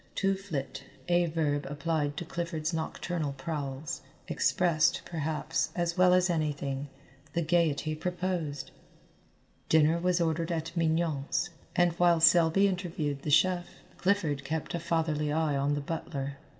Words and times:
To 0.15 0.33
flit, 0.33 0.83
a 1.07 1.27
verb 1.27 1.67
applied 1.69 2.17
to 2.17 2.25
Clifford's 2.25 2.73
nocturnal 2.73 3.33
prowls, 3.33 4.01
expressed, 4.27 5.03
perhaps, 5.05 5.69
as 5.75 5.95
well 5.95 6.15
as 6.15 6.27
anything, 6.27 6.89
the 7.33 7.43
gaiety 7.43 7.93
proposed. 7.93 8.71
Dinner 9.69 9.99
was 9.99 10.19
ordered 10.19 10.51
at 10.51 10.75
Mignon's, 10.75 11.51
and 11.75 11.91
while 11.99 12.19
Selby 12.19 12.67
interviewed 12.67 13.21
the 13.21 13.29
chef, 13.29 13.67
Clifford 13.97 14.43
kept 14.43 14.73
a 14.73 14.79
fatherly 14.79 15.31
eye 15.31 15.55
on 15.55 15.75
the 15.75 15.81
butler. 15.81 16.37